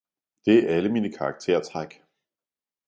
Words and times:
Det 0.45 0.63
er 0.71 0.75
alle 0.75 0.89
mine 0.91 1.13
karaktertræk. 1.13 2.03